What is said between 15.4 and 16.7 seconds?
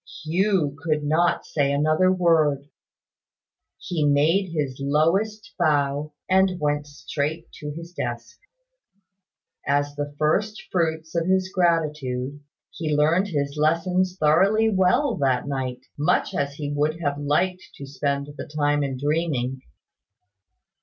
night; much as